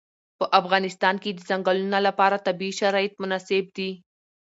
[0.39, 3.91] په افغانستان کې د ځنګلونه لپاره طبیعي شرایط مناسب دي.